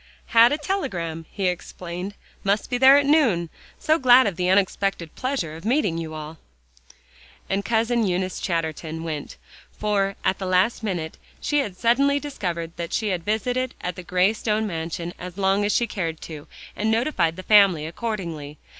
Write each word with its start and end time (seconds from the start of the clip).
"Had 0.33 0.51
a 0.51 0.57
telegram," 0.57 1.27
he 1.31 1.45
explained; 1.47 2.15
"must 2.43 2.71
be 2.71 2.79
there 2.79 2.97
at 2.97 3.05
noon. 3.05 3.51
So 3.77 3.99
glad 3.99 4.25
of 4.25 4.35
the 4.35 4.49
unexpected 4.49 5.13
pleasure 5.13 5.55
of 5.55 5.63
meeting 5.63 5.99
you 5.99 6.15
all." 6.15 6.39
And 7.47 7.63
Cousin 7.63 8.07
Eunice 8.07 8.39
Chatterton 8.39 9.03
went; 9.03 9.37
for, 9.71 10.15
at 10.25 10.39
the 10.39 10.47
last 10.47 10.81
minute, 10.81 11.17
she 11.39 11.59
had 11.59 11.77
suddenly 11.77 12.19
discovered 12.19 12.75
that 12.77 12.93
she 12.93 13.09
had 13.09 13.23
visited 13.23 13.75
at 13.79 13.95
the 13.95 14.01
gray 14.01 14.33
stone 14.33 14.65
mansion 14.65 15.13
as 15.19 15.37
long 15.37 15.63
as 15.63 15.71
she 15.71 15.85
cared 15.85 16.19
to, 16.21 16.47
and 16.75 16.89
notified 16.89 17.35
the 17.35 17.43
family 17.43 17.85
accordingly. 17.85 18.57